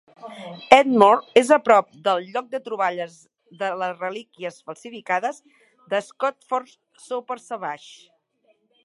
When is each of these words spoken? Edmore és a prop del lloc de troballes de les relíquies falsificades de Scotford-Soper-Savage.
Edmore 0.75 1.37
és 1.41 1.49
a 1.57 1.57
prop 1.67 1.89
del 2.07 2.23
lloc 2.29 2.47
de 2.55 2.61
troballes 2.69 3.19
de 3.61 3.69
les 3.83 4.01
relíquies 4.05 4.57
falsificades 4.71 5.39
de 5.93 6.01
Scotford-Soper-Savage. 6.07 7.87